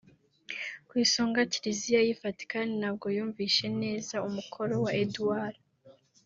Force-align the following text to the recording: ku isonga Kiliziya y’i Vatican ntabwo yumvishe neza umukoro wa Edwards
ku 0.87 0.93
isonga 1.05 1.39
Kiliziya 1.51 1.99
y’i 2.07 2.15
Vatican 2.21 2.67
ntabwo 2.79 3.05
yumvishe 3.15 3.65
neza 3.81 4.15
umukoro 4.27 4.73
wa 4.83 4.91
Edwards 5.03 5.63